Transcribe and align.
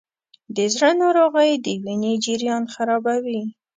د 0.55 0.57
زړه 0.73 0.89
ناروغۍ 1.01 1.51
د 1.65 1.67
وینې 1.83 2.13
جریان 2.25 2.63
خرابوي. 2.73 3.41